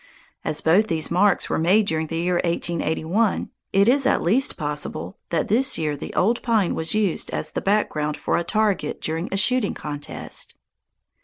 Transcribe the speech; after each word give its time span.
As 0.43 0.61
both 0.61 0.87
these 0.87 1.11
marks 1.11 1.47
were 1.47 1.59
made 1.59 1.85
during 1.85 2.07
the 2.07 2.17
year 2.17 2.41
1881, 2.43 3.51
it 3.71 3.87
is 3.87 4.07
at 4.07 4.23
least 4.23 4.57
possible 4.57 5.19
that 5.29 5.47
this 5.47 5.77
year 5.77 5.95
the 5.95 6.11
old 6.15 6.41
pine 6.41 6.73
was 6.73 6.95
used 6.95 7.29
as 7.29 7.51
the 7.51 7.61
background 7.61 8.17
for 8.17 8.35
a 8.35 8.43
target 8.43 8.99
during 8.99 9.29
a 9.31 9.37
shooting 9.37 9.75
contest. 9.75 10.55